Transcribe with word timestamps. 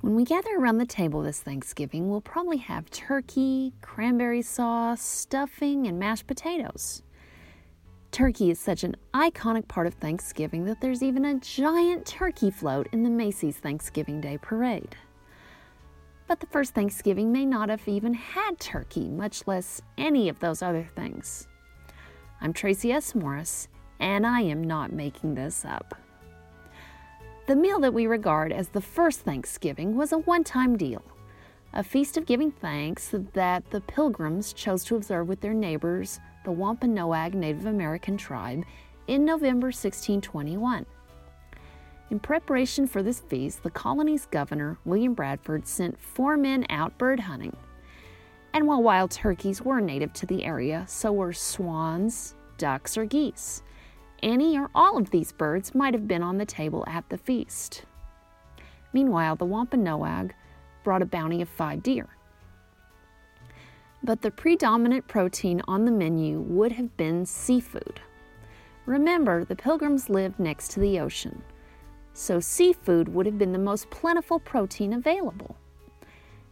When 0.00 0.14
we 0.14 0.24
gather 0.24 0.56
around 0.56 0.78
the 0.78 0.86
table 0.86 1.20
this 1.20 1.40
Thanksgiving, 1.40 2.08
we'll 2.08 2.22
probably 2.22 2.56
have 2.56 2.90
turkey, 2.90 3.74
cranberry 3.82 4.40
sauce, 4.40 5.02
stuffing, 5.02 5.86
and 5.86 5.98
mashed 5.98 6.26
potatoes. 6.26 7.02
Turkey 8.10 8.50
is 8.50 8.58
such 8.58 8.82
an 8.82 8.96
iconic 9.12 9.68
part 9.68 9.86
of 9.86 9.92
Thanksgiving 9.94 10.64
that 10.64 10.80
there's 10.80 11.02
even 11.02 11.26
a 11.26 11.38
giant 11.38 12.06
turkey 12.06 12.50
float 12.50 12.88
in 12.92 13.02
the 13.02 13.10
Macy's 13.10 13.58
Thanksgiving 13.58 14.22
Day 14.22 14.38
Parade. 14.38 14.96
But 16.26 16.40
the 16.40 16.46
first 16.46 16.74
Thanksgiving 16.74 17.30
may 17.30 17.44
not 17.44 17.68
have 17.68 17.86
even 17.86 18.14
had 18.14 18.58
turkey, 18.58 19.06
much 19.06 19.46
less 19.46 19.82
any 19.98 20.30
of 20.30 20.40
those 20.40 20.62
other 20.62 20.88
things. 20.96 21.46
I'm 22.40 22.54
Tracy 22.54 22.90
S. 22.90 23.14
Morris, 23.14 23.68
and 24.00 24.26
I 24.26 24.40
am 24.40 24.64
not 24.64 24.92
making 24.92 25.34
this 25.34 25.66
up. 25.66 25.94
The 27.50 27.56
meal 27.56 27.80
that 27.80 27.92
we 27.92 28.06
regard 28.06 28.52
as 28.52 28.68
the 28.68 28.80
first 28.80 29.22
Thanksgiving 29.22 29.96
was 29.96 30.12
a 30.12 30.18
one 30.18 30.44
time 30.44 30.76
deal, 30.76 31.02
a 31.72 31.82
feast 31.82 32.16
of 32.16 32.24
giving 32.24 32.52
thanks 32.52 33.12
that 33.32 33.68
the 33.72 33.80
pilgrims 33.80 34.52
chose 34.52 34.84
to 34.84 34.94
observe 34.94 35.26
with 35.26 35.40
their 35.40 35.52
neighbors 35.52 36.20
the 36.44 36.52
Wampanoag 36.52 37.34
Native 37.34 37.66
American 37.66 38.16
tribe 38.16 38.62
in 39.08 39.24
November 39.24 39.66
1621. 39.66 40.86
In 42.12 42.20
preparation 42.20 42.86
for 42.86 43.02
this 43.02 43.18
feast, 43.18 43.64
the 43.64 43.70
colony's 43.70 44.26
governor, 44.26 44.78
William 44.84 45.14
Bradford, 45.14 45.66
sent 45.66 46.00
four 46.00 46.36
men 46.36 46.64
out 46.70 46.96
bird 46.98 47.18
hunting. 47.18 47.56
And 48.54 48.68
while 48.68 48.80
wild 48.80 49.10
turkeys 49.10 49.60
were 49.60 49.80
native 49.80 50.12
to 50.12 50.26
the 50.26 50.44
area, 50.44 50.84
so 50.86 51.12
were 51.12 51.32
swans, 51.32 52.36
ducks, 52.58 52.96
or 52.96 53.06
geese. 53.06 53.64
Any 54.22 54.58
or 54.58 54.70
all 54.74 54.98
of 54.98 55.10
these 55.10 55.32
birds 55.32 55.74
might 55.74 55.94
have 55.94 56.06
been 56.06 56.22
on 56.22 56.38
the 56.38 56.46
table 56.46 56.84
at 56.86 57.08
the 57.08 57.18
feast. 57.18 57.84
Meanwhile, 58.92 59.36
the 59.36 59.46
Wampanoag 59.46 60.34
brought 60.84 61.02
a 61.02 61.06
bounty 61.06 61.40
of 61.40 61.48
five 61.48 61.82
deer 61.82 62.08
but 64.02 64.22
the 64.22 64.30
predominant 64.30 65.06
protein 65.06 65.60
on 65.68 65.84
the 65.84 65.90
menu 65.90 66.40
would 66.40 66.72
have 66.72 66.96
been 66.96 67.26
seafood. 67.26 68.00
Remember, 68.86 69.44
the 69.44 69.56
pilgrims 69.56 70.08
lived 70.08 70.38
next 70.38 70.70
to 70.72 70.80
the 70.80 70.98
ocean, 70.98 71.42
so 72.12 72.40
seafood 72.40 73.08
would 73.08 73.26
have 73.26 73.38
been 73.38 73.52
the 73.52 73.58
most 73.58 73.90
plentiful 73.90 74.38
protein 74.38 74.92
available. 74.92 75.56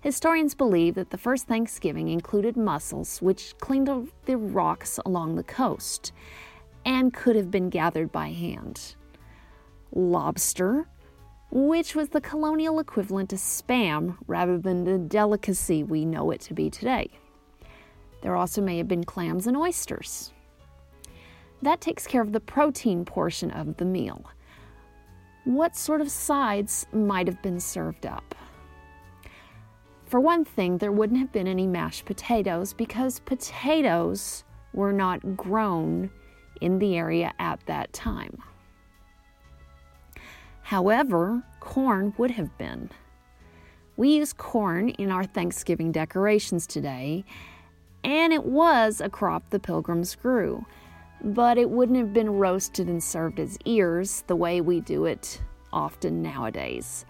Historians 0.00 0.55
believe 0.55 0.95
that 0.95 1.11
the 1.11 1.19
first 1.19 1.48
Thanksgiving 1.48 2.09
included 2.09 2.56
mussels, 2.56 3.21
which 3.21 3.56
cleaned 3.59 4.11
the 4.27 4.37
rocks 4.37 5.00
along 5.05 5.34
the 5.34 5.43
coast 5.43 6.12
and 6.84 7.12
could 7.12 7.37
have 7.37 7.51
been 7.51 7.71
gathered 7.71 8.12
by 8.12 8.29
hand. 8.29 8.95
Lobster, 9.93 10.89
which 11.51 11.95
was 11.95 12.11
the 12.11 12.21
colonial 12.21 12.79
equivalent 12.79 13.31
to 13.31 13.37
spam 13.37 14.17
rather 14.27 14.59
than 14.59 14.84
the 14.84 14.99
delicacy 14.99 15.83
we 15.83 16.05
know 16.05 16.31
it 16.31 16.41
to 16.43 16.55
be 16.55 16.69
today. 16.69 17.11
There 18.23 18.37
also 18.37 18.61
may 18.61 18.79
have 18.79 18.89
been 18.89 19.05
clams 19.05 19.47
and 19.47 19.56
oysters. 19.56 20.33
That 21.62 21.81
takes 21.81 22.06
care 22.06 22.23
of 22.23 22.33
the 22.33 22.41
protein 22.41 23.05
portion 23.05 23.51
of 23.51 23.77
the 23.77 23.84
meal. 23.84 24.25
What 25.45 25.77
sort 25.77 26.01
of 26.01 26.11
sides 26.11 26.87
might 26.93 27.27
have 27.27 27.41
been 27.43 27.61
served 27.61 28.06
up? 28.06 28.34
For 30.05 30.21
one 30.21 30.45
thing, 30.45 30.79
there 30.79 30.93
wouldn't 30.93 31.21
have 31.21 31.33
been 31.33 31.49
any 31.49 31.67
mashed 31.67 32.05
potatoes 32.05 32.73
because 32.73 33.21
potatoes 33.21 34.45
were 34.73 34.93
not 34.93 35.37
grown 35.37 36.11
in 36.61 36.78
the 36.78 36.97
area 36.97 37.33
at 37.39 37.61
that 37.67 37.92
time. 37.92 38.42
However, 40.62 41.42
corn 41.61 42.15
would 42.19 42.33
have 42.33 42.56
been. 42.59 42.91
We 43.97 44.17
use 44.17 44.33
corn 44.33 44.91
in 44.91 45.11
our 45.11 45.25
Thanksgiving 45.25 45.92
decorations 45.92 46.67
today, 46.67 47.25
and 48.05 48.33
it 48.33 48.45
was 48.45 49.00
a 49.00 49.09
crop 49.09 49.50
the 49.50 49.59
pilgrims 49.59 50.15
grew, 50.15 50.65
but 51.22 51.59
it 51.59 51.71
wouldn't 51.71 51.99
have 51.99 52.12
been 52.12 52.31
roasted 52.31 52.87
and 52.88 53.03
served 53.03 53.41
as 53.41 53.59
ears 53.65 54.22
the 54.27 54.37
way 54.37 54.60
we 54.60 54.81
do 54.81 55.04
it 55.04 55.41
often 55.72 56.22
nowadays. 56.22 57.04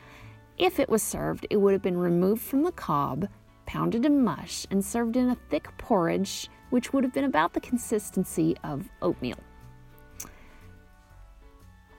If 0.56 0.80
it 0.80 0.88
was 0.88 1.02
served, 1.02 1.46
it 1.50 1.56
would 1.56 1.72
have 1.72 1.82
been 1.82 1.98
removed 1.98 2.42
from 2.42 2.62
the 2.62 2.72
cob, 2.72 3.28
pounded 3.66 4.04
in 4.04 4.24
mush, 4.24 4.66
and 4.70 4.84
served 4.84 5.16
in 5.16 5.28
a 5.28 5.38
thick 5.50 5.68
porridge, 5.78 6.48
which 6.70 6.92
would 6.92 7.04
have 7.04 7.12
been 7.12 7.24
about 7.24 7.54
the 7.54 7.60
consistency 7.60 8.56
of 8.64 8.88
oatmeal. 9.02 9.38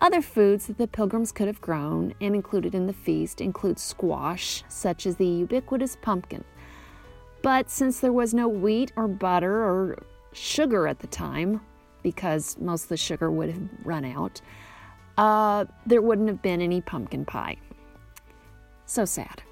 Other 0.02 0.22
foods 0.22 0.68
that 0.68 0.78
the 0.78 0.88
pilgrims 0.88 1.32
could 1.32 1.48
have 1.48 1.60
grown 1.60 2.14
and 2.22 2.34
included 2.34 2.74
in 2.74 2.88
the 2.88 2.94
feast 2.94 3.42
include 3.42 3.78
squash, 3.78 4.64
such 4.70 5.06
as 5.06 5.18
the 5.18 5.28
ubiquitous 5.28 5.98
pumpkin, 6.02 6.44
but 7.42 7.70
since 7.70 8.00
there 8.00 8.14
was 8.14 8.34
no 8.34 8.48
wheat 8.48 8.92
or 8.96 9.08
butter 9.08 9.64
or 9.64 10.04
sugar 10.34 10.88
at 10.88 11.00
the 11.00 11.08
time, 11.08 11.62
because 12.04 12.58
most 12.60 12.84
of 12.84 12.90
the 12.90 12.98
sugar 12.98 13.32
would 13.32 13.50
have 13.50 13.70
run 13.84 14.06
out, 14.06 14.42
uh, 15.18 15.66
there 15.86 16.02
wouldn't 16.02 16.28
have 16.28 16.42
been 16.42 16.62
any 16.62 16.82
pumpkin 16.82 17.26
pie. 17.26 17.58
So 18.86 19.06
sad. 19.06 19.44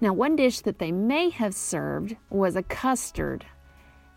Now, 0.00 0.12
one 0.12 0.36
dish 0.36 0.60
that 0.60 0.78
they 0.78 0.92
may 0.92 1.30
have 1.30 1.54
served 1.54 2.16
was 2.28 2.56
a 2.56 2.62
custard, 2.62 3.46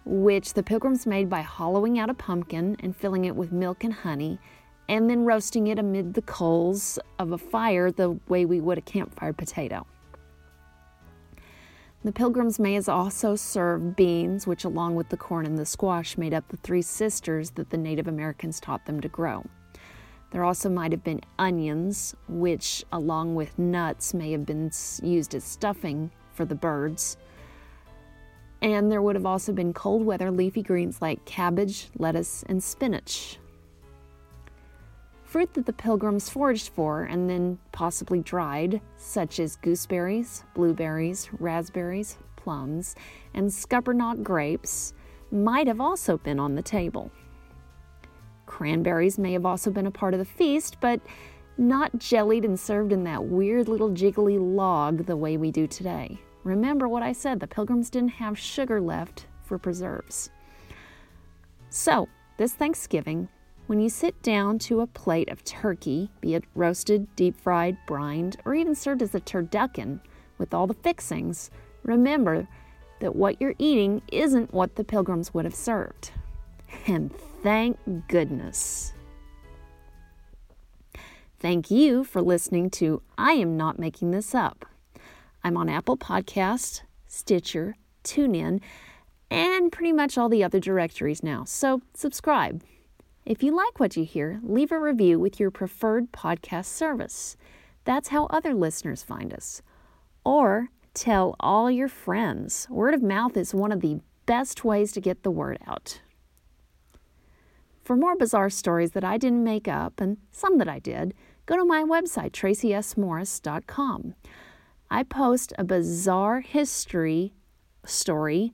which 0.09 0.55
the 0.55 0.63
pilgrims 0.63 1.05
made 1.05 1.29
by 1.29 1.41
hollowing 1.41 1.99
out 1.99 2.09
a 2.09 2.15
pumpkin 2.15 2.75
and 2.79 2.95
filling 2.95 3.25
it 3.25 3.35
with 3.35 3.51
milk 3.51 3.83
and 3.83 3.93
honey, 3.93 4.39
and 4.87 5.07
then 5.07 5.23
roasting 5.23 5.67
it 5.67 5.77
amid 5.77 6.15
the 6.15 6.21
coals 6.23 6.97
of 7.19 7.31
a 7.31 7.37
fire 7.37 7.91
the 7.91 8.17
way 8.27 8.43
we 8.43 8.59
would 8.59 8.79
a 8.79 8.81
campfire 8.81 9.33
potato. 9.33 9.85
The 12.03 12.11
pilgrims 12.11 12.59
may 12.59 12.79
also 12.79 13.35
serve 13.35 13.95
beans, 13.95 14.47
which, 14.47 14.63
along 14.63 14.95
with 14.95 15.09
the 15.09 15.17
corn 15.17 15.45
and 15.45 15.59
the 15.59 15.65
squash, 15.65 16.17
made 16.17 16.33
up 16.33 16.47
the 16.47 16.57
three 16.57 16.81
sisters 16.81 17.51
that 17.51 17.69
the 17.69 17.77
Native 17.77 18.07
Americans 18.07 18.59
taught 18.59 18.85
them 18.85 19.01
to 19.01 19.09
grow. 19.09 19.45
There 20.31 20.43
also 20.43 20.69
might 20.69 20.91
have 20.91 21.03
been 21.03 21.21
onions, 21.37 22.15
which, 22.27 22.83
along 22.91 23.35
with 23.35 23.59
nuts, 23.59 24.13
may 24.13 24.31
have 24.31 24.45
been 24.45 24.71
used 25.03 25.35
as 25.35 25.43
stuffing 25.43 26.09
for 26.33 26.45
the 26.45 26.55
birds. 26.55 27.17
And 28.61 28.91
there 28.91 29.01
would 29.01 29.15
have 29.15 29.25
also 29.25 29.53
been 29.53 29.73
cold 29.73 30.05
weather 30.05 30.31
leafy 30.31 30.61
greens 30.61 31.01
like 31.01 31.23
cabbage, 31.25 31.89
lettuce, 31.97 32.43
and 32.47 32.63
spinach 32.63 33.39
fruit 35.29 35.53
that 35.53 35.67
the 35.67 35.73
pilgrims 35.73 36.27
foraged 36.27 36.69
for 36.69 37.03
and 37.03 37.29
then 37.29 37.59
possibly 37.71 38.19
dried, 38.19 38.81
such 38.97 39.39
as 39.39 39.57
gooseberries, 39.57 40.43
blueberries, 40.55 41.29
raspberries, 41.39 42.17
plums, 42.35 42.95
and 43.35 43.47
scuppernong 43.47 44.23
grapes, 44.23 44.93
might 45.31 45.67
have 45.67 45.79
also 45.79 46.17
been 46.17 46.39
on 46.39 46.55
the 46.55 46.63
table. 46.63 47.11
Cranberries 48.47 49.19
may 49.19 49.33
have 49.33 49.45
also 49.45 49.69
been 49.69 49.85
a 49.85 49.91
part 49.91 50.15
of 50.15 50.19
the 50.19 50.25
feast, 50.25 50.77
but 50.81 50.99
not 51.59 51.95
jellied 51.99 52.43
and 52.43 52.59
served 52.59 52.91
in 52.91 53.03
that 53.03 53.23
weird 53.23 53.67
little 53.67 53.91
jiggly 53.91 54.39
log 54.39 55.05
the 55.05 55.15
way 55.15 55.37
we 55.37 55.51
do 55.51 55.67
today. 55.67 56.19
Remember 56.43 56.87
what 56.87 57.03
I 57.03 57.11
said 57.11 57.39
the 57.39 57.47
pilgrims 57.47 57.89
didn't 57.89 58.09
have 58.09 58.37
sugar 58.37 58.79
left 58.79 59.27
for 59.43 59.57
preserves. 59.57 60.29
So, 61.69 62.07
this 62.37 62.53
Thanksgiving, 62.53 63.27
when 63.67 63.79
you 63.79 63.89
sit 63.89 64.21
down 64.23 64.57
to 64.59 64.81
a 64.81 64.87
plate 64.87 65.29
of 65.29 65.43
turkey, 65.43 66.09
be 66.21 66.35
it 66.35 66.43
roasted, 66.55 67.13
deep 67.15 67.39
fried, 67.39 67.77
brined, 67.85 68.37
or 68.45 68.55
even 68.55 68.73
served 68.73 69.01
as 69.01 69.13
a 69.13 69.19
turducken 69.19 69.99
with 70.37 70.53
all 70.53 70.65
the 70.65 70.73
fixings, 70.73 71.51
remember 71.83 72.47
that 72.99 73.15
what 73.15 73.39
you're 73.39 73.55
eating 73.59 74.01
isn't 74.11 74.53
what 74.53 74.75
the 74.75 74.83
pilgrims 74.83 75.33
would 75.33 75.45
have 75.45 75.55
served. 75.55 76.11
And 76.87 77.13
thank 77.43 77.77
goodness. 78.07 78.93
Thank 81.39 81.71
you 81.71 82.03
for 82.03 82.21
listening 82.21 82.69
to 82.71 83.01
I 83.17 83.33
Am 83.33 83.55
Not 83.55 83.79
Making 83.79 84.11
This 84.11 84.35
Up. 84.35 84.65
I'm 85.43 85.57
on 85.57 85.69
Apple 85.69 85.97
Podcast, 85.97 86.81
Stitcher, 87.07 87.75
TuneIn, 88.03 88.61
and 89.31 89.71
pretty 89.71 89.93
much 89.93 90.17
all 90.17 90.29
the 90.29 90.43
other 90.43 90.59
directories 90.59 91.23
now, 91.23 91.43
so 91.45 91.81
subscribe. 91.93 92.61
If 93.25 93.43
you 93.43 93.55
like 93.55 93.79
what 93.79 93.95
you 93.95 94.03
hear, 94.03 94.39
leave 94.43 94.71
a 94.71 94.79
review 94.79 95.19
with 95.19 95.39
your 95.39 95.51
preferred 95.51 96.11
podcast 96.11 96.65
service. 96.65 97.37
That's 97.85 98.09
how 98.09 98.25
other 98.25 98.53
listeners 98.53 99.03
find 99.03 99.33
us. 99.33 99.61
Or 100.25 100.69
tell 100.93 101.35
all 101.39 101.69
your 101.69 101.87
friends. 101.87 102.67
Word 102.69 102.93
of 102.93 103.03
mouth 103.03 103.37
is 103.37 103.53
one 103.53 103.71
of 103.71 103.81
the 103.81 103.99
best 104.25 104.63
ways 104.65 104.91
to 104.93 105.01
get 105.01 105.23
the 105.23 105.31
word 105.31 105.59
out. 105.67 106.01
For 107.83 107.95
more 107.95 108.15
bizarre 108.15 108.49
stories 108.49 108.91
that 108.91 109.03
I 109.03 109.17
didn't 109.17 109.43
make 109.43 109.67
up, 109.67 110.01
and 110.01 110.17
some 110.31 110.57
that 110.57 110.67
I 110.67 110.79
did, 110.79 111.13
go 111.45 111.55
to 111.55 111.65
my 111.65 111.83
website, 111.83 112.31
tracysmorris.com. 112.31 114.13
I 114.91 115.03
post 115.03 115.53
a 115.57 115.63
bizarre 115.63 116.41
history 116.41 117.33
story 117.85 118.53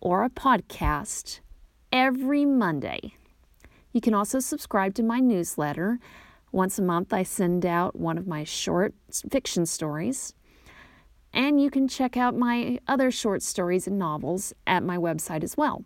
or 0.00 0.22
a 0.22 0.30
podcast 0.30 1.40
every 1.90 2.44
Monday. 2.44 3.16
You 3.92 4.00
can 4.00 4.14
also 4.14 4.38
subscribe 4.38 4.94
to 4.94 5.02
my 5.02 5.18
newsletter. 5.18 5.98
Once 6.52 6.78
a 6.78 6.82
month, 6.82 7.12
I 7.12 7.24
send 7.24 7.66
out 7.66 7.96
one 7.96 8.16
of 8.16 8.28
my 8.28 8.44
short 8.44 8.94
fiction 9.28 9.66
stories. 9.66 10.34
And 11.32 11.60
you 11.60 11.68
can 11.68 11.88
check 11.88 12.16
out 12.16 12.36
my 12.36 12.78
other 12.86 13.10
short 13.10 13.42
stories 13.42 13.88
and 13.88 13.98
novels 13.98 14.54
at 14.68 14.84
my 14.84 14.96
website 14.96 15.42
as 15.42 15.56
well. 15.56 15.84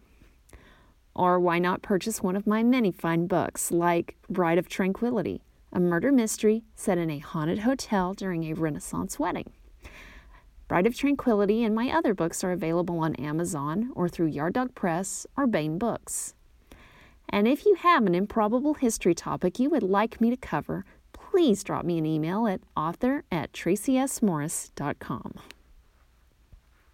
Or 1.14 1.40
why 1.40 1.58
not 1.58 1.80
purchase 1.80 2.22
one 2.22 2.36
of 2.36 2.46
my 2.46 2.62
many 2.62 2.92
fine 2.92 3.26
books, 3.26 3.70
like 3.70 4.16
Bride 4.28 4.58
of 4.58 4.68
Tranquility, 4.68 5.42
a 5.72 5.80
murder 5.80 6.12
mystery 6.12 6.64
set 6.74 6.98
in 6.98 7.08
a 7.10 7.18
haunted 7.18 7.60
hotel 7.60 8.12
during 8.12 8.44
a 8.44 8.52
Renaissance 8.52 9.18
wedding. 9.18 9.52
Bride 10.68 10.86
of 10.86 10.96
Tranquility 10.96 11.62
and 11.62 11.74
my 11.74 11.90
other 11.90 12.12
books 12.12 12.42
are 12.42 12.50
available 12.50 12.98
on 12.98 13.14
Amazon 13.16 13.90
or 13.94 14.08
through 14.08 14.26
Yard 14.26 14.54
Dog 14.54 14.74
Press 14.74 15.24
or 15.36 15.46
Baen 15.46 15.78
Books. 15.78 16.34
And 17.28 17.46
if 17.46 17.64
you 17.64 17.74
have 17.76 18.04
an 18.04 18.14
improbable 18.16 18.74
history 18.74 19.14
topic 19.14 19.60
you 19.60 19.70
would 19.70 19.84
like 19.84 20.20
me 20.20 20.30
to 20.30 20.36
cover, 20.36 20.84
please 21.12 21.62
drop 21.62 21.84
me 21.84 21.98
an 21.98 22.06
email 22.06 22.48
at 22.48 22.60
author 22.76 23.22
at 23.30 23.52
tracysmorris.com. 23.52 25.34